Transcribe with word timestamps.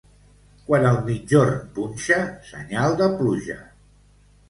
Quan 0.69 0.85
el 0.91 0.97
migjorn 1.09 1.61
punxa, 1.77 2.19
senyal 2.51 3.01
de 3.05 3.15
pluja. 3.23 3.63